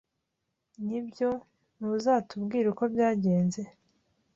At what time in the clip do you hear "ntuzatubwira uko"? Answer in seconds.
1.77-2.83